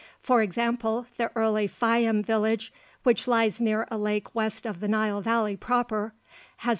For 0.19 0.41
example, 0.41 1.05
the 1.17 1.29
early 1.35 1.67
Fayum 1.69 2.23
village 2.25 2.73
which 3.03 3.27
lies 3.27 3.61
near 3.61 3.87
a 3.91 3.99
lake 3.99 4.33
west 4.33 4.65
of 4.65 4.79
the 4.79 4.87
Nile 4.87 5.21
Valley 5.21 5.55
proper 5.55 6.15
(see 6.59 6.63
p. 6.63 6.69